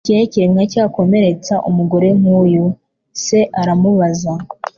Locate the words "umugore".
1.69-2.07